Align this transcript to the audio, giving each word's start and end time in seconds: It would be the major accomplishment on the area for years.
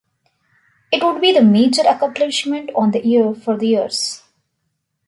It 0.91 1.03
would 1.03 1.21
be 1.21 1.31
the 1.31 1.43
major 1.43 1.83
accomplishment 1.87 2.71
on 2.73 2.89
the 2.89 3.03
area 3.05 3.35
for 3.35 3.63
years. 3.63 4.23